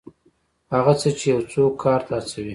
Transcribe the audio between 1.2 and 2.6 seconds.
یو څوک کار ته هڅوي.